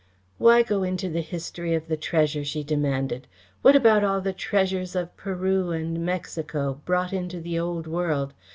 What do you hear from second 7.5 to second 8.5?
old world?